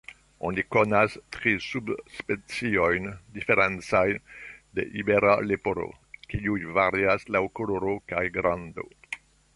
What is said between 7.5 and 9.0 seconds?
koloro kaj grando.